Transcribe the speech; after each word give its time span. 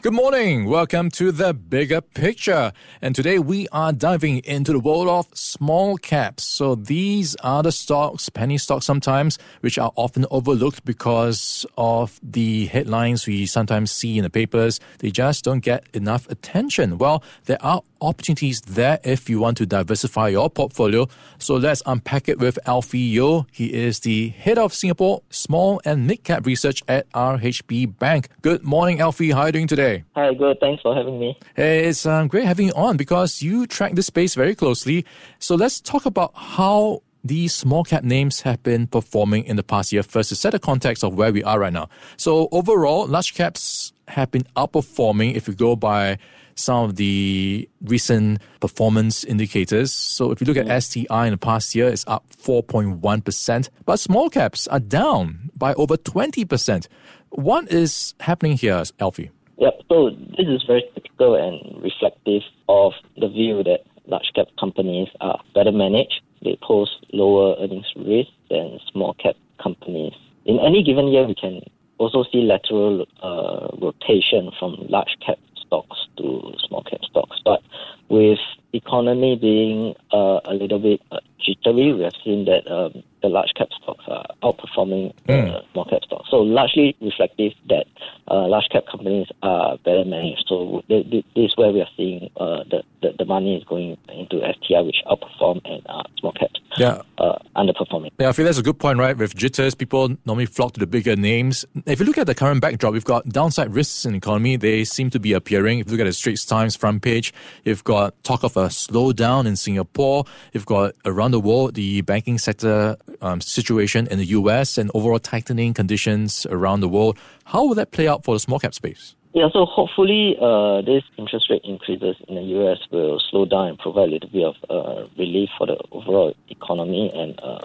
Good 0.00 0.12
morning. 0.12 0.66
Welcome 0.66 1.10
to 1.12 1.32
the 1.32 1.52
bigger 1.52 2.00
picture. 2.00 2.72
And 3.02 3.16
today 3.16 3.40
we 3.40 3.66
are 3.72 3.92
diving 3.92 4.38
into 4.44 4.70
the 4.70 4.78
world 4.78 5.08
of 5.08 5.26
small 5.36 5.96
caps. 5.96 6.44
So 6.44 6.76
these 6.76 7.34
are 7.42 7.64
the 7.64 7.72
stocks, 7.72 8.28
penny 8.28 8.58
stocks 8.58 8.86
sometimes, 8.86 9.40
which 9.60 9.76
are 9.76 9.90
often 9.96 10.24
overlooked 10.30 10.84
because 10.84 11.66
of 11.76 12.20
the 12.22 12.66
headlines 12.66 13.26
we 13.26 13.44
sometimes 13.46 13.90
see 13.90 14.16
in 14.16 14.22
the 14.22 14.30
papers. 14.30 14.78
They 14.98 15.10
just 15.10 15.44
don't 15.44 15.64
get 15.64 15.84
enough 15.92 16.30
attention. 16.30 16.98
Well, 16.98 17.24
there 17.46 17.58
are 17.60 17.82
opportunities 18.00 18.60
there 18.60 19.00
if 19.02 19.28
you 19.28 19.40
want 19.40 19.56
to 19.56 19.66
diversify 19.66 20.28
your 20.28 20.48
portfolio. 20.48 21.08
So 21.38 21.56
let's 21.56 21.82
unpack 21.86 22.28
it 22.28 22.38
with 22.38 22.56
Alfie 22.66 23.00
Yeo. 23.00 23.48
He 23.50 23.74
is 23.74 23.98
the 24.00 24.28
head 24.28 24.58
of 24.58 24.72
Singapore 24.72 25.22
Small 25.30 25.80
and 25.84 26.06
Mid 26.06 26.22
Cap 26.22 26.46
Research 26.46 26.84
at 26.86 27.10
RHB 27.10 27.98
Bank. 27.98 28.28
Good 28.42 28.62
morning, 28.62 29.00
Alfie. 29.00 29.32
How 29.32 29.40
are 29.40 29.46
you 29.46 29.52
doing 29.52 29.66
today? 29.66 29.87
Hi, 30.14 30.34
good. 30.34 30.58
Thanks 30.60 30.82
for 30.82 30.94
having 30.94 31.18
me. 31.18 31.38
Hey, 31.56 31.84
it's 31.84 32.06
um, 32.06 32.28
great 32.28 32.44
having 32.44 32.68
you 32.68 32.74
on 32.74 32.96
because 32.96 33.42
you 33.42 33.66
track 33.66 33.92
this 33.94 34.06
space 34.06 34.34
very 34.34 34.54
closely. 34.54 35.04
So 35.38 35.54
let's 35.54 35.80
talk 35.80 36.06
about 36.06 36.32
how 36.34 37.02
these 37.24 37.54
small 37.54 37.84
cap 37.84 38.04
names 38.04 38.42
have 38.42 38.62
been 38.62 38.86
performing 38.86 39.44
in 39.44 39.56
the 39.56 39.62
past 39.62 39.92
year 39.92 40.02
first 40.02 40.28
to 40.30 40.36
set 40.36 40.52
the 40.52 40.58
context 40.58 41.04
of 41.04 41.14
where 41.14 41.32
we 41.32 41.42
are 41.44 41.58
right 41.58 41.72
now. 41.72 41.88
So 42.16 42.48
overall, 42.52 43.06
large 43.06 43.34
caps 43.34 43.92
have 44.08 44.30
been 44.30 44.44
outperforming 44.56 45.34
if 45.34 45.48
you 45.48 45.54
go 45.54 45.76
by 45.76 46.18
some 46.54 46.84
of 46.84 46.96
the 46.96 47.68
recent 47.82 48.40
performance 48.60 49.24
indicators. 49.24 49.92
So 49.92 50.32
if 50.32 50.40
you 50.40 50.46
look 50.46 50.56
at 50.56 50.82
STI 50.82 51.26
in 51.26 51.32
the 51.32 51.38
past 51.38 51.74
year, 51.74 51.88
it's 51.88 52.04
up 52.06 52.24
4.1%, 52.30 53.68
but 53.84 54.00
small 54.00 54.28
caps 54.28 54.66
are 54.68 54.80
down 54.80 55.50
by 55.56 55.74
over 55.74 55.96
20%. 55.96 56.88
What 57.30 57.70
is 57.70 58.14
happening 58.20 58.56
here, 58.56 58.82
Alfie? 58.98 59.30
Yep. 59.58 59.82
So 59.88 60.10
this 60.10 60.46
is 60.46 60.62
very 60.66 60.84
typical 60.94 61.34
and 61.34 61.82
reflective 61.82 62.42
of 62.68 62.92
the 63.16 63.28
view 63.28 63.62
that 63.64 63.80
large 64.06 64.30
cap 64.34 64.46
companies 64.58 65.08
are 65.20 65.40
better 65.54 65.72
managed. 65.72 66.22
They 66.42 66.56
pose 66.62 66.96
lower 67.12 67.56
earnings 67.58 67.92
risk 67.96 68.30
than 68.50 68.78
small 68.92 69.14
cap 69.14 69.34
companies. 69.62 70.14
In 70.44 70.60
any 70.60 70.82
given 70.84 71.08
year, 71.08 71.26
we 71.26 71.34
can 71.34 71.60
also 71.98 72.24
see 72.30 72.42
lateral 72.42 73.04
uh, 73.20 73.76
rotation 73.82 74.52
from 74.58 74.76
large 74.88 75.16
cap 75.24 75.38
stocks 75.56 76.06
to 76.16 76.54
small 76.66 76.84
cap 76.84 77.00
stocks. 77.04 77.38
But 77.44 77.60
with 78.08 78.38
economy 78.72 79.36
being 79.36 79.94
uh, 80.12 80.40
a 80.44 80.54
little 80.54 80.78
bit 80.78 81.02
uh, 81.10 81.18
jittery, 81.40 81.92
we 81.92 82.02
have 82.02 82.14
seen 82.24 82.44
that 82.44 82.70
um, 82.70 83.02
the 83.22 83.28
large 83.28 83.52
cap 83.56 83.68
stocks 83.82 84.04
are 84.06 84.26
outperforming 84.42 85.14
mm. 85.26 85.72
small 85.72 85.84
cap 85.84 86.04
stocks. 86.04 86.30
So 86.30 86.36
largely 86.36 86.96
reflective 87.00 87.52
that 87.68 87.86
uh, 88.30 88.46
large 88.46 88.68
cap 88.70 88.84
companies 88.90 89.26
are 89.42 89.78
better 89.84 90.04
managed. 90.04 90.44
So 90.48 90.82
this 90.88 91.24
is 91.34 91.56
where 91.56 91.72
we 91.72 91.80
are 91.80 91.88
seeing 91.96 92.30
uh, 92.36 92.64
the, 92.70 92.82
the, 93.02 93.14
the 93.18 93.24
money 93.24 93.56
is 93.56 93.64
going 93.64 93.96
into 94.08 94.40
STI, 94.40 94.80
which 94.80 95.02
outperform 95.06 95.60
and 95.64 95.82
uh, 95.88 96.02
small 96.18 96.32
caps 96.32 96.60
yeah. 96.78 97.02
Uh, 97.18 97.38
underperforming. 97.56 98.10
Yeah, 98.18 98.28
I 98.28 98.32
feel 98.32 98.44
that's 98.44 98.58
a 98.58 98.62
good 98.62 98.78
point, 98.78 98.98
right? 98.98 99.16
With 99.16 99.34
jitters, 99.34 99.74
people 99.74 100.16
normally 100.24 100.46
flock 100.46 100.74
to 100.74 100.80
the 100.80 100.86
bigger 100.86 101.16
names. 101.16 101.64
If 101.86 102.00
you 102.00 102.06
look 102.06 102.18
at 102.18 102.26
the 102.26 102.34
current 102.34 102.60
backdrop, 102.60 102.92
we've 102.92 103.04
got 103.04 103.28
downside 103.28 103.74
risks 103.74 104.04
in 104.04 104.12
the 104.12 104.18
economy. 104.18 104.56
They 104.56 104.84
seem 104.84 105.10
to 105.10 105.20
be 105.20 105.32
appearing. 105.32 105.80
If 105.80 105.86
you 105.86 105.92
look 105.92 106.00
at 106.00 106.04
the 106.04 106.12
Straits 106.12 106.44
Times 106.44 106.76
front 106.76 107.02
page, 107.02 107.32
you've 107.64 107.84
got 107.84 108.22
talk 108.24 108.44
of 108.44 108.56
a 108.56 108.66
slowdown 108.66 109.46
in 109.46 109.56
Singapore. 109.56 110.24
You've 110.52 110.66
got 110.66 110.94
around 111.04 111.32
the 111.32 111.40
world 111.40 111.74
the 111.74 112.00
banking 112.02 112.38
sector 112.38 112.96
um, 113.20 113.40
situation 113.40 114.06
in 114.08 114.18
the 114.18 114.26
US 114.26 114.78
and 114.78 114.90
overall 114.94 115.18
tightening 115.18 115.74
conditions 115.74 116.46
around 116.50 116.80
the 116.80 116.88
world. 116.88 117.18
How 117.44 117.64
will 117.64 117.74
that 117.74 117.90
play 117.90 118.08
out 118.08 118.24
for 118.24 118.34
the 118.34 118.40
small 118.40 118.58
cap 118.58 118.74
space? 118.74 119.14
Yeah, 119.34 119.48
so 119.52 119.66
hopefully 119.66 120.36
uh, 120.40 120.80
this 120.82 121.04
interest 121.18 121.50
rate 121.50 121.60
increases 121.62 122.16
in 122.28 122.36
the 122.36 122.42
US 122.58 122.78
will 122.90 123.20
slow 123.20 123.44
down 123.44 123.68
and 123.68 123.78
provide 123.78 124.08
a 124.08 124.12
little 124.12 124.30
bit 124.30 124.44
of 124.44 124.56
uh, 124.70 125.06
relief 125.18 125.50
for 125.58 125.66
the 125.66 125.76
overall 125.92 126.34
economy, 126.48 127.12
and 127.14 127.38
uh, 127.42 127.60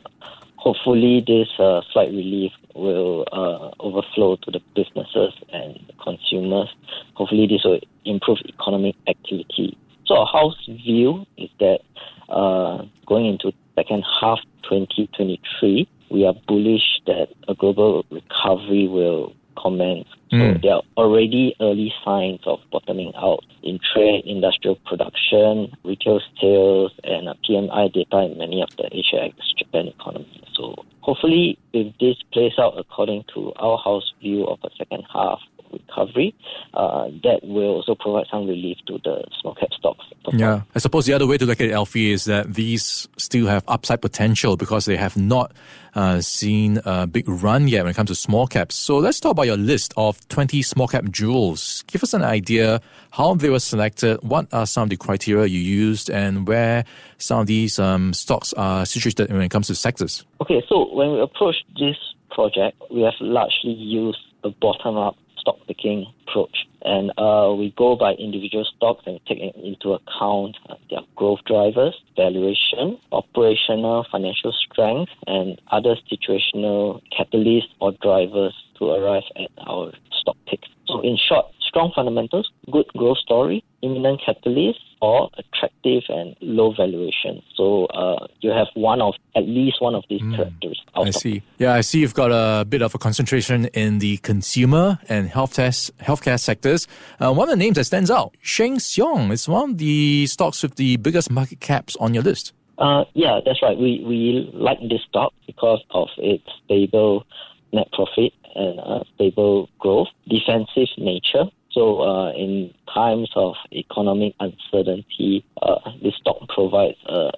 hopefully 0.57 1.23
this 1.25 1.47
uh, 1.59 1.81
slight 1.91 2.09
relief 2.09 2.52
will 2.75 3.25
uh, 3.31 3.72
overflow 3.79 4.35
to 4.38 4.52
the 4.52 4.59
businesses 4.75 5.34
and 5.53 5.79
consumers. 6.03 6.69
Hopefully 7.13 7.47
this 7.47 7.63
will 7.63 7.79
improve 8.03 8.40
economic 8.47 8.96
activity. 9.07 9.78
So 10.06 10.18
our 10.18 10.28
house 10.28 10.57
view 10.68 11.25
is 11.38 11.50
that 11.59 11.79
uh, 12.28 12.84
going 13.06 13.25
into 13.25 13.53
second 13.75 14.03
half 14.22 14.40
2023, 14.63 15.88
we 16.12 16.25
are 16.25 16.34
bullish 16.46 17.00
that 17.07 17.29
a 17.47 17.56
global 17.56 18.06
recovery 18.12 18.88
will 18.88 19.34
commence. 19.63 20.07
So 20.29 20.38
mm. 20.38 20.62
there 20.62 20.74
are 20.74 20.84
already 20.97 21.56
early 21.62 21.94
signs 22.03 22.41
of 22.46 22.59
bottoming 22.72 23.13
out 23.16 23.46
in 23.63 23.79
trade, 23.94 24.24
industrial 24.25 24.75
production, 24.85 25.72
retail 25.84 26.19
sales, 26.40 26.91
and 27.03 27.28
PMI 27.47 27.94
data 27.94 28.25
in 28.25 28.38
many 28.38 28.62
of 28.62 28.69
the 28.78 28.90
Asia 28.91 29.23
ex-Japan 29.23 29.88
economies. 29.88 30.44
So 30.53 30.75
hopefully, 31.02 31.57
if 31.72 31.97
this 32.00 32.18
plays 32.31 32.53
out 32.59 32.78
according 32.78 33.25
to 33.34 33.53
our 33.56 33.78
house 33.78 34.12
view 34.22 34.46
of 34.46 34.59
a 34.63 34.69
second 34.78 35.03
half, 35.12 35.40
recovery, 35.73 36.35
uh, 36.73 37.07
that 37.23 37.39
will 37.44 37.75
also 37.75 37.95
provide 37.95 38.25
some 38.31 38.47
relief 38.47 38.78
to 38.88 39.00
the 39.03 39.23
small 39.41 39.56
cap 39.56 39.69
stocks. 39.78 40.06
Yeah, 40.31 40.61
I 40.73 40.79
suppose 40.79 41.06
the 41.06 41.13
other 41.13 41.28
way 41.28 41.38
to 41.38 41.45
look 41.45 41.59
at 41.59 41.67
it, 41.67 41.73
Alfie, 41.73 42.11
is 42.11 42.25
that 42.25 42.53
these 42.53 43.07
still 43.17 43.47
have 43.47 43.63
upside 43.67 44.01
potential 44.01 44.56
because 44.56 44.85
they 44.85 44.97
have 44.97 45.17
not 45.17 45.51
uh, 45.95 46.22
seen 46.22 46.79
a 46.85 47.06
big 47.06 47.28
run 47.28 47.67
yet 47.67 47.84
when 47.84 47.91
it 47.91 47.95
comes 47.95 48.09
to 48.09 48.16
small 48.16 48.47
caps. 48.47 48.75
So 48.75 48.97
let's 48.97 49.19
talk 49.19 49.31
about 49.31 49.47
your 49.47 49.57
list 49.57 49.94
of 49.97 50.25
20 50.29 50.61
small 50.61 50.88
cap 50.88 51.06
jewels. 51.09 51.84
Give 51.88 52.03
us 52.03 52.13
an 52.13 52.23
idea 52.23 52.81
how 53.11 53.35
they 53.35 53.50
were 53.50 53.59
selected, 53.59 54.17
what 54.23 54.47
are 54.53 54.66
some 54.66 54.84
of 54.84 54.90
the 54.90 54.97
criteria 54.97 55.45
you 55.45 55.59
used, 55.59 56.09
and 56.09 56.47
where 56.47 56.85
some 57.17 57.41
of 57.41 57.47
these 57.47 57.79
um, 57.79 58.13
stocks 58.13 58.53
are 58.53 58.85
situated 58.85 59.31
when 59.31 59.41
it 59.41 59.50
comes 59.50 59.67
to 59.67 59.75
sectors. 59.75 60.25
Okay, 60.41 60.63
so 60.67 60.94
when 60.94 61.11
we 61.11 61.22
approach 61.22 61.55
this 61.78 61.97
project, 62.31 62.81
we 62.91 63.01
have 63.01 63.13
largely 63.19 63.72
used 63.72 64.19
a 64.44 64.50
bottom 64.50 64.97
up 64.97 65.16
stock 65.43 65.57
picking 65.67 66.07
approach. 66.25 66.65
And 66.83 67.11
uh, 67.17 67.53
we 67.57 67.73
go 67.77 67.95
by 67.95 68.13
individual 68.13 68.65
stocks 68.75 69.03
and 69.05 69.19
take 69.27 69.39
into 69.39 69.93
account 69.93 70.57
uh, 70.69 70.75
their 70.89 71.01
growth 71.15 71.39
drivers, 71.45 71.95
valuation, 72.15 72.97
operational 73.11 74.05
financial 74.11 74.53
strength, 74.53 75.11
and 75.27 75.61
other 75.71 75.95
situational 76.11 77.01
catalysts 77.17 77.71
or 77.79 77.91
drivers 78.01 78.53
to 78.79 78.85
arrive 78.85 79.23
at 79.35 79.51
our 79.67 79.91
stock 80.19 80.37
picks. 80.47 80.67
So, 80.87 81.01
in 81.01 81.17
short, 81.17 81.45
strong 81.73 81.91
fundamentals, 81.95 82.51
good 82.72 82.85
growth 82.95 83.17
story, 83.17 83.63
imminent 83.81 84.22
catalyst, 84.23 84.79
or 85.01 85.29
attractive 85.38 86.03
and 86.07 86.35
low 86.39 86.72
valuation. 86.72 87.41
So 87.56 87.85
uh, 87.88 88.28
you 88.41 88.51
have 88.51 88.67
one 88.75 89.01
of 89.01 89.16
at 89.35 89.44
least 89.47 89.81
one 89.81 89.95
of 89.95 90.03
these 90.07 90.22
mm, 90.22 90.35
characteristics. 90.35 90.91
I 90.95 91.09
see. 91.09 91.41
Yeah, 91.57 91.73
I 91.73 91.81
see. 91.81 92.00
You've 92.01 92.13
got 92.13 92.31
a 92.31 92.63
bit 92.63 92.84
of 92.84 92.94
a 92.94 93.00
concentration 93.00 93.66
in 93.73 93.97
the 93.97 94.17
consumer 94.17 95.00
and 95.09 95.28
health 95.28 95.56
test, 95.56 95.97
healthcare 95.97 96.39
sectors. 96.39 96.88
Uh, 97.19 97.34
one 97.34 97.50
of 97.50 97.53
the 97.53 97.63
names 97.63 97.75
that 97.75 97.85
stands 97.85 98.11
out, 98.11 98.35
Sheng 98.40 98.78
Siong, 98.78 99.31
is 99.31 99.50
one 99.50 99.72
of 99.72 99.78
the 99.79 100.28
stocks 100.28 100.61
with 100.61 100.75
the 100.75 100.97
biggest 100.97 101.31
market 101.31 101.59
caps 101.59 101.95
on 101.95 102.13
your 102.13 102.23
list. 102.23 102.53
Uh, 102.78 103.03
yeah, 103.13 103.40
that's 103.44 103.61
right. 103.63 103.78
We 103.78 104.03
we 104.05 104.50
like 104.53 104.79
this 104.81 105.01
stock 105.09 105.34
because 105.47 105.84
of 105.91 106.07
its 106.17 106.44
stable 106.63 107.25
net 107.72 107.88
profit 107.91 108.31
and 108.55 108.79
uh, 108.79 109.03
stable 109.16 109.69
growth, 109.79 110.07
defensive 110.28 110.90
nature. 110.97 111.45
So, 111.73 112.01
uh, 112.01 112.31
in 112.34 112.72
times 112.94 113.31
of 113.35 113.56
economic 113.72 114.35
uncertainty, 114.39 115.44
uh, 115.61 115.79
this 116.03 116.13
stock 116.16 116.47
provides 116.47 116.97
a, 117.07 117.31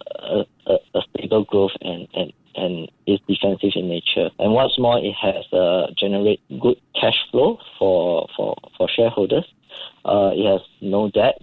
a, 0.67 0.77
a, 0.93 1.01
stable 1.09 1.45
growth 1.45 1.71
and, 1.81 2.07
and, 2.13 2.33
and 2.55 2.91
is 3.07 3.19
defensive 3.29 3.71
in 3.75 3.87
nature. 3.87 4.29
And 4.37 4.51
what's 4.51 4.77
more, 4.77 4.99
it 4.99 5.13
has 5.13 5.45
uh, 5.53 5.87
generate 5.97 6.41
good 6.59 6.75
cash 6.99 7.17
flow 7.31 7.59
for, 7.79 8.27
for, 8.35 8.55
for 8.77 8.89
shareholders. 8.89 9.45
Uh, 10.03 10.31
it 10.33 10.45
has 10.45 10.61
no 10.81 11.09
debt 11.09 11.41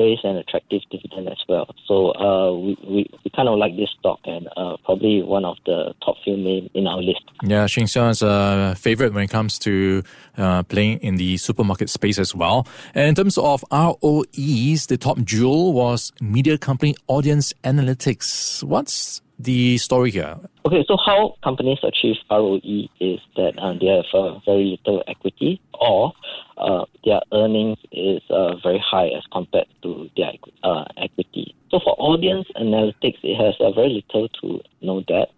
pays 0.00 0.18
an 0.24 0.36
attractive 0.36 0.80
dividend 0.90 1.28
as 1.28 1.42
well. 1.46 1.66
So 1.86 2.14
uh, 2.14 2.52
we, 2.54 2.78
we, 2.88 3.10
we 3.22 3.30
kind 3.36 3.48
of 3.48 3.58
like 3.58 3.76
this 3.76 3.90
stock 3.98 4.20
and 4.24 4.48
uh, 4.56 4.76
probably 4.84 5.22
one 5.22 5.44
of 5.44 5.58
the 5.66 5.94
top 6.02 6.16
few 6.24 6.36
names 6.36 6.70
in 6.72 6.86
our 6.86 7.02
list. 7.02 7.24
Yeah, 7.42 7.66
Sheng 7.66 7.84
is 7.84 8.22
a 8.22 8.74
favorite 8.78 9.12
when 9.12 9.24
it 9.24 9.30
comes 9.30 9.58
to 9.60 10.02
uh, 10.38 10.62
playing 10.62 11.00
in 11.00 11.16
the 11.16 11.36
supermarket 11.36 11.90
space 11.90 12.18
as 12.18 12.34
well. 12.34 12.66
And 12.94 13.08
in 13.08 13.14
terms 13.14 13.36
of 13.36 13.62
ROEs, 13.70 14.86
the 14.86 14.96
top 14.98 15.18
jewel 15.22 15.74
was 15.74 16.12
media 16.20 16.56
company 16.56 16.94
Audience 17.06 17.52
Analytics. 17.62 18.62
What's 18.62 19.20
the 19.44 19.78
story 19.78 20.10
here? 20.10 20.36
Okay, 20.66 20.84
so 20.86 20.96
how 21.04 21.34
companies 21.42 21.78
achieve 21.82 22.16
ROE 22.30 22.60
is 23.00 23.20
that 23.36 23.52
uh, 23.58 23.74
they 23.80 23.86
have 23.86 24.04
uh, 24.12 24.38
very 24.44 24.78
little 24.78 25.02
equity 25.08 25.60
or 25.74 26.12
uh, 26.58 26.84
their 27.04 27.20
earnings 27.32 27.78
is 27.92 28.22
uh, 28.30 28.56
very 28.62 28.78
high 28.78 29.08
as 29.08 29.24
compared 29.32 29.66
to 29.82 30.08
their 30.16 30.32
uh, 30.62 30.84
equity. 30.98 31.54
So 31.70 31.80
for 31.82 31.94
audience 31.98 32.46
analytics, 32.56 33.18
it 33.22 33.36
has 33.36 33.54
uh, 33.60 33.72
very 33.72 34.04
little 34.04 34.28
to 34.40 34.60
no 34.82 35.00
debt 35.02 35.30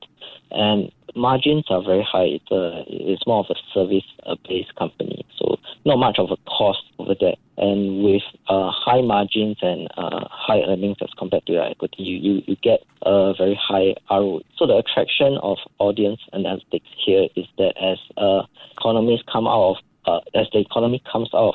and 0.51 0.91
margins 1.15 1.67
are 1.71 1.83
very 1.83 2.03
high. 2.03 2.39
It's, 2.39 2.51
a, 2.51 2.85
it's 2.89 3.27
more 3.27 3.41
of 3.41 3.47
a 3.51 3.55
service-based 3.75 4.75
company, 4.77 5.25
so 5.39 5.59
not 5.85 5.99
much 5.99 6.19
of 6.19 6.31
a 6.31 6.37
cost 6.49 6.83
over 6.99 7.15
there. 7.19 7.35
And 7.59 8.03
with 8.03 8.23
uh, 8.49 8.71
high 8.71 9.03
margins 9.03 9.59
and 9.63 9.89
uh, 9.97 10.27
high 10.31 10.63
earnings 10.63 10.97
as 11.03 11.11
compared 11.19 11.47
to 11.47 11.53
your 11.53 11.65
equity, 11.65 12.03
you, 12.03 12.17
you, 12.17 12.43
you 12.47 12.57
get 12.63 12.81
a 13.03 13.35
very 13.37 13.59
high 13.61 13.95
ROE. 14.11 14.41
So 14.57 14.67
the 14.67 14.77
attraction 14.77 15.39
of 15.43 15.59
audience 15.79 16.21
analytics 16.33 16.89
here 17.05 17.29
is 17.37 17.47
that 17.59 17.75
as 17.81 17.99
uh, 18.17 18.43
economies 18.73 19.21
come 19.31 19.47
out 19.47 19.71
of 19.71 19.77
uh, 20.05 20.21
as 20.35 20.49
the 20.53 20.59
economy 20.59 21.01
comes 21.11 21.31
out 21.33 21.55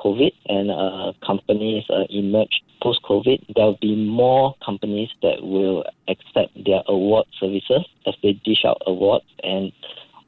post-COVID 0.00 0.32
and 0.46 0.70
uh, 0.70 1.12
companies 1.24 1.84
uh, 1.90 2.04
emerge 2.10 2.62
post-COVID, 2.82 3.54
there 3.54 3.66
will 3.66 3.78
be 3.80 3.96
more 3.96 4.54
companies 4.64 5.10
that 5.22 5.42
will 5.42 5.84
accept 6.08 6.52
their 6.64 6.82
award 6.88 7.26
services 7.38 7.86
as 8.06 8.14
they 8.22 8.32
dish 8.44 8.64
out 8.64 8.80
awards. 8.86 9.26
And 9.42 9.72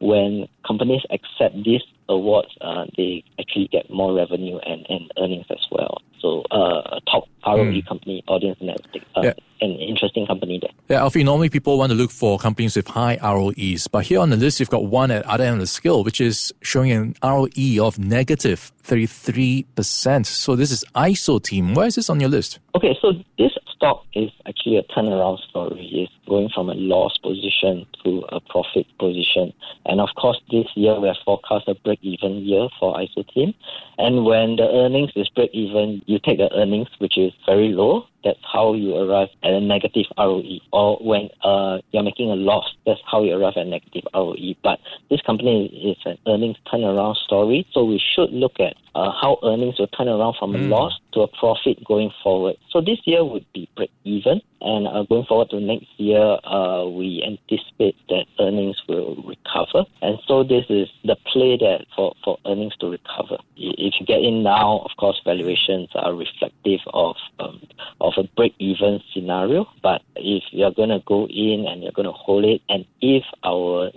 when 0.00 0.48
companies 0.66 1.02
accept 1.10 1.54
these 1.64 1.82
awards, 2.08 2.48
uh, 2.60 2.84
they 2.96 3.24
actually 3.38 3.69
get 3.69 3.90
more 3.90 4.14
revenue 4.14 4.58
and, 4.58 4.84
and 4.88 5.10
earnings 5.19 5.46
as 5.50 5.64
well. 5.70 6.02
So 6.20 6.44
uh, 6.52 6.98
a 6.98 7.00
top 7.10 7.24
ROE 7.44 7.64
mm. 7.64 7.86
company, 7.86 8.22
audience 8.28 8.58
analytics, 8.60 9.04
uh, 9.16 9.22
yeah. 9.22 9.32
an 9.60 9.70
interesting 9.72 10.24
company 10.26 10.60
there. 10.60 10.70
Yeah, 10.88 11.02
Alfie, 11.02 11.24
normally 11.24 11.48
people 11.48 11.78
want 11.78 11.90
to 11.90 11.96
look 11.96 12.12
for 12.12 12.38
companies 12.38 12.76
with 12.76 12.86
high 12.86 13.19
ROEs, 13.20 13.88
but 13.88 14.04
here 14.04 14.20
on 14.20 14.30
the 14.30 14.36
list, 14.36 14.60
you've 14.60 14.70
got 14.70 14.84
one 14.84 15.10
at 15.10 15.24
other 15.24 15.44
end 15.44 15.54
of 15.54 15.60
the 15.60 15.66
scale, 15.66 16.04
which 16.04 16.20
is 16.20 16.52
showing 16.62 16.92
an 16.92 17.16
ROE 17.24 17.84
of 17.84 17.98
negative 17.98 18.70
33%. 18.84 20.26
So 20.26 20.56
this 20.56 20.70
is 20.70 20.84
Isoteam. 20.94 21.75
Why 21.75 21.87
is 21.87 21.96
this 21.96 22.11
on 22.11 22.20
your 22.20 22.31
list? 22.31 22.58
Okay, 22.75 22.96
so 23.00 23.12
this 23.38 23.52
stock 23.82 24.05
is 24.14 24.31
actually 24.46 24.76
a 24.76 24.82
turnaround 24.84 25.38
story. 25.50 25.88
It's 25.93 26.12
going 26.29 26.49
from 26.55 26.69
a 26.69 26.75
loss 26.75 27.19
position 27.19 27.84
to 28.05 28.25
a 28.31 28.40
profit 28.40 28.87
position. 28.99 29.52
And 29.87 30.00
of 30.00 30.08
course, 30.17 30.40
this 30.50 30.67
year 30.76 30.99
we 31.00 31.08
have 31.08 31.17
forecast 31.25 31.67
a 31.67 31.75
break-even 31.75 32.44
year 32.44 32.69
for 32.79 32.94
Isoteam. 32.96 33.55
And 33.99 34.25
when 34.25 34.56
the 34.56 34.69
earnings 34.70 35.11
is 35.17 35.29
break-even, 35.31 36.02
you 36.06 36.20
take 36.25 36.38
the 36.38 36.52
earnings, 36.55 36.88
which 36.99 37.19
is 37.19 37.32
very 37.44 37.70
low, 37.70 38.06
that's 38.25 38.38
how 38.52 38.75
you 38.75 38.94
arrive 38.96 39.29
at 39.43 39.52
a 39.52 39.61
negative 39.61 40.06
ROE. 40.17 40.58
Or 40.73 40.96
when 40.99 41.29
uh, 41.43 41.79
you're 41.90 42.02
making 42.02 42.31
a 42.31 42.37
loss, 42.37 42.73
that's 42.87 43.00
how 43.11 43.23
you 43.23 43.34
arrive 43.34 43.55
at 43.56 43.67
negative 43.67 44.05
ROE. 44.14 44.55
But 44.62 44.79
this 45.11 45.20
company 45.23 45.67
is 45.67 45.96
an 46.05 46.19
earnings 46.26 46.56
turnaround 46.73 47.17
story, 47.17 47.67
so 47.73 47.84
we 47.84 48.00
should 48.14 48.31
look 48.31 48.61
at 48.61 48.71
uh, 48.94 49.10
how 49.10 49.38
earnings 49.42 49.78
will 49.78 49.86
turn 49.88 50.08
around 50.08 50.36
from 50.38 50.54
a 50.54 50.58
hmm. 50.58 50.70
loss 50.70 50.98
to 51.12 51.20
a 51.20 51.28
profit 51.28 51.82
going 51.84 52.10
forward. 52.22 52.56
So 52.70 52.80
this 52.80 52.98
year 53.04 53.24
would 53.24 53.46
be 53.52 53.69
break 53.76 53.90
even, 54.04 54.40
and 54.62 54.86
uh, 54.86 55.02
going 55.04 55.24
forward 55.26 55.50
to 55.50 55.60
next 55.60 55.88
year, 55.98 56.38
uh, 56.44 56.86
we 56.86 57.22
anticipate 57.26 57.96
that 58.08 58.26
earnings 58.38 58.80
will 58.88 59.16
recover. 59.22 59.84
And 60.00 60.18
so 60.26 60.44
this 60.44 60.64
is 60.68 60.88
the 61.04 61.16
play 61.32 61.56
that 61.58 61.86
for, 61.96 62.14
for 62.24 62.38
earnings 62.46 62.76
to 62.76 62.90
recover. 62.90 63.38
If 63.56 63.94
you 63.98 64.06
get 64.06 64.20
in 64.20 64.42
now, 64.42 64.78
of 64.84 64.90
course, 64.98 65.20
valuations 65.24 65.88
are 65.94 66.14
reflective 66.14 66.80
of 66.94 67.16
um, 67.40 67.60
of 68.00 68.14
a 68.16 68.24
break 68.36 68.54
even 68.58 69.00
scenario. 69.12 69.66
But 69.82 70.02
if 70.16 70.44
you're 70.50 70.72
going 70.72 70.90
to 70.90 71.02
go 71.06 71.26
in 71.26 71.66
and 71.66 71.82
you're 71.82 71.92
going 71.92 72.06
to 72.06 72.12
hold 72.12 72.44
it, 72.44 72.62
and 72.68 72.84
if 73.00 73.24
our 73.44 73.90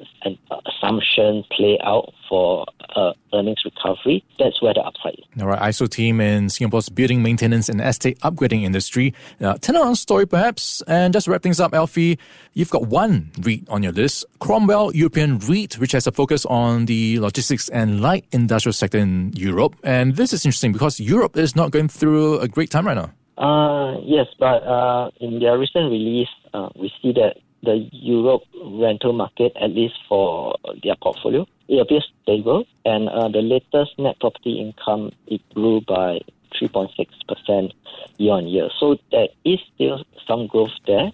assumptions 0.65 1.45
play 1.55 1.77
out 1.83 2.13
for 2.27 2.65
uh, 2.95 3.13
earnings 3.33 3.61
recovery, 3.63 4.23
that's 4.39 4.61
where 4.61 4.73
the 4.73 4.81
upside 4.81 5.13
is. 5.13 5.41
All 5.41 5.47
right, 5.47 5.61
Isoteam 5.61 6.19
in 6.21 6.49
Singapore's 6.49 6.89
building 6.89 7.21
maintenance 7.21 7.69
and 7.69 7.81
estate 7.81 8.19
upgrading 8.19 8.63
industry. 8.63 9.13
Uh, 9.39 9.55
turnaround 9.55 9.97
story, 9.97 10.25
perhaps. 10.25 10.54
And 10.87 11.13
just 11.13 11.25
to 11.25 11.31
wrap 11.31 11.41
things 11.43 11.59
up, 11.59 11.73
Alfie, 11.73 12.19
you've 12.53 12.69
got 12.69 12.87
one 12.87 13.31
REIT 13.39 13.67
on 13.69 13.83
your 13.83 13.91
list, 13.91 14.25
Cromwell 14.39 14.95
European 14.95 15.39
REIT, 15.39 15.79
which 15.79 15.91
has 15.91 16.07
a 16.07 16.11
focus 16.11 16.45
on 16.45 16.85
the 16.85 17.19
logistics 17.19 17.69
and 17.69 18.01
light 18.01 18.25
industrial 18.31 18.73
sector 18.73 18.97
in 18.97 19.31
Europe. 19.35 19.75
And 19.83 20.15
this 20.15 20.33
is 20.33 20.45
interesting 20.45 20.71
because 20.71 20.99
Europe 20.99 21.37
is 21.37 21.55
not 21.55 21.71
going 21.71 21.87
through 21.87 22.39
a 22.39 22.47
great 22.47 22.69
time 22.71 22.87
right 22.87 22.95
now. 22.95 23.11
Uh, 23.37 23.99
yes, 24.03 24.27
but 24.39 24.63
uh, 24.63 25.09
in 25.19 25.39
their 25.39 25.57
recent 25.57 25.91
release, 25.91 26.29
uh, 26.53 26.69
we 26.75 26.91
see 27.01 27.11
that 27.13 27.37
the 27.63 27.89
Europe 27.91 28.43
rental 28.63 29.11
market, 29.11 29.51
at 29.61 29.71
least 29.71 29.95
for 30.07 30.55
their 30.83 30.95
portfolio, 31.01 31.45
it 31.67 31.81
appears 31.81 32.07
stable. 32.23 32.65
And 32.85 33.09
uh, 33.09 33.27
the 33.27 33.41
latest 33.41 33.97
net 33.97 34.19
property 34.19 34.61
income, 34.61 35.11
it 35.27 35.41
grew 35.53 35.81
by 35.81 36.19
3.6% 36.51 37.71
year 38.17 38.33
on 38.33 38.47
year. 38.47 38.69
So 38.79 38.97
there 39.11 39.27
is 39.43 39.59
still 39.73 40.03
some 40.27 40.47
growth 40.47 40.71
there. 40.87 41.11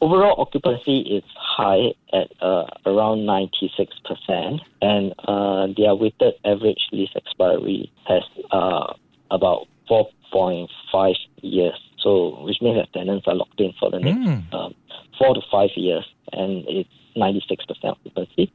Overall 0.00 0.40
occupancy 0.40 1.00
is 1.00 1.24
high 1.36 1.94
at 2.12 2.32
uh, 2.42 2.66
around 2.86 3.20
96%, 3.20 4.60
and 4.80 5.14
uh, 5.28 5.68
their 5.76 5.94
weighted 5.94 6.34
average 6.44 6.88
lease 6.92 7.10
expiry 7.14 7.90
has 8.06 8.22
uh, 8.50 8.94
about 9.30 9.68
4.5 9.88 11.14
years. 11.42 11.78
So, 11.98 12.42
which 12.42 12.60
means 12.60 12.78
that 12.78 12.92
tenants 12.92 13.28
are 13.28 13.34
locked 13.34 13.60
in 13.60 13.72
for 13.78 13.90
the 13.90 14.00
next 14.00 14.18
mm. 14.18 14.52
um, 14.52 14.74
four 15.18 15.34
to 15.34 15.40
five 15.52 15.70
years, 15.76 16.04
and 16.32 16.64
it's 16.66 16.90
96% 17.16 17.58
occupancy. 17.84 18.52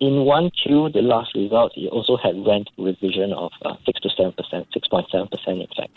In 0.00 0.24
one 0.24 0.50
Q, 0.50 0.90
the 0.90 1.02
last 1.02 1.34
result, 1.34 1.72
it 1.76 1.88
also 1.88 2.16
had 2.16 2.46
rent 2.46 2.70
revision 2.78 3.32
of 3.32 3.50
uh, 3.64 3.74
six 3.84 4.00
to 4.00 4.10
seven 4.10 4.32
percent, 4.32 4.68
six 4.72 4.86
point 4.86 5.06
seven 5.10 5.26
percent, 5.28 5.60
in 5.60 5.66
fact. 5.76 5.90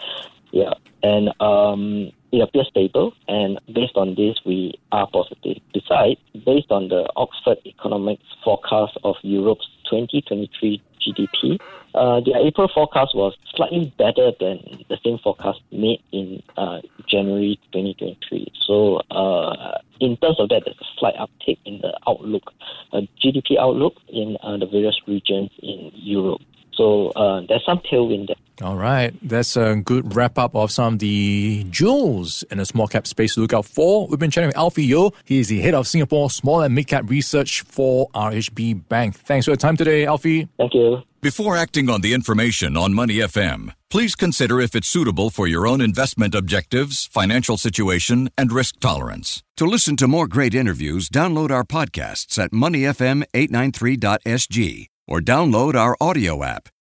Yeah, 0.52 0.74
and 1.04 1.30
um, 1.40 2.12
it 2.32 2.42
appears 2.42 2.68
stable, 2.70 3.14
and 3.28 3.60
based 3.74 3.96
on 3.96 4.16
this, 4.16 4.40
we 4.46 4.74
are 4.92 5.08
positive. 5.08 5.58
Besides, 5.74 6.20
based 6.46 6.72
on 6.72 6.88
the 6.88 7.10
Oxford 7.16 7.58
Economics 7.66 8.24
forecast 8.44 8.98
of 9.04 9.16
Europe's 9.22 9.68
2023 9.90 10.82
GDP, 11.02 11.60
uh, 11.94 12.22
their 12.22 12.38
April 12.38 12.70
forecast 12.74 13.14
was 13.16 13.36
slightly 13.54 13.94
better 13.98 14.32
than 14.40 14.86
the 14.88 14.98
same 15.04 15.18
forecast 15.18 15.60
made 15.72 16.02
in 16.12 16.42
uh, 16.56 16.80
January 17.08 17.60
2023. 17.74 18.52
So, 18.66 19.02
uh, 19.12 19.80
in 20.00 20.16
terms 20.18 20.40
of 20.40 20.50
that, 20.50 20.64
there's 20.66 20.78
a 20.80 20.86
slight 20.98 21.16
uptick 21.16 21.58
in 21.66 21.80
the 21.82 21.98
outlook, 22.08 22.54
uh, 22.94 23.02
GDP 23.22 23.58
outlook 23.60 23.96
in 24.08 24.38
uh, 24.42 24.58
the 24.58 24.66
various 24.66 25.00
regions 25.06 25.50
in 25.62 25.92
Europe. 25.96 26.42
So 26.82 27.10
uh, 27.10 27.42
there's 27.48 27.64
some 27.64 27.78
tailwind 27.80 28.26
there. 28.26 28.36
All 28.68 28.76
right. 28.76 29.14
That's 29.22 29.56
a 29.56 29.76
good 29.76 30.16
wrap 30.16 30.40
up 30.40 30.56
of 30.56 30.72
some 30.72 30.94
of 30.94 31.00
the 31.00 31.64
jewels 31.70 32.42
in 32.50 32.58
the 32.58 32.66
small 32.66 32.88
cap 32.88 33.06
space 33.06 33.36
to 33.36 33.42
look 33.42 33.54
out 33.54 33.68
for. 33.68 34.08
We've 34.08 34.18
been 34.18 34.32
chatting 34.32 34.48
with 34.48 34.58
Alfie 34.58 34.86
Yeo. 34.86 35.12
He 35.26 35.38
is 35.38 35.50
the 35.50 35.62
head 35.62 35.76
of 35.76 35.88
Singapore 35.88 36.32
Small 36.32 36.62
and 36.62 36.74
Mid 36.74 36.88
Cap 36.88 37.08
Research 37.08 37.62
for 37.62 38.10
RHB 38.16 38.90
Bank. 38.90 39.16
Thanks 39.16 39.46
for 39.46 39.52
your 39.52 39.58
time 39.58 39.78
today, 39.78 40.08
Alfie. 40.08 40.48
Thank 40.58 40.74
you. 40.74 41.04
Before 41.22 41.56
acting 41.56 41.88
on 41.88 42.02
the 42.02 42.16
information 42.16 42.76
on 42.76 42.96
Money 42.96 43.18
FM, 43.18 43.76
please 43.92 44.16
consider 44.16 44.60
if 44.60 44.74
it's 44.74 44.88
suitable 44.88 45.30
for 45.30 45.46
your 45.46 45.68
own 45.68 45.82
investment 45.82 46.34
objectives, 46.34 47.06
financial 47.06 47.58
situation, 47.58 48.32
and 48.36 48.52
risk 48.52 48.80
tolerance. 48.80 49.44
To 49.58 49.66
listen 49.66 49.96
to 49.98 50.08
more 50.08 50.28
great 50.28 50.56
interviews, 50.56 51.10
download 51.10 51.52
our 51.52 51.64
podcasts 51.64 52.44
at 52.44 52.50
moneyfm893.sg 52.50 54.88
or 55.12 55.20
download 55.20 55.76
our 55.76 55.96
audio 56.00 56.44
app. 56.44 56.70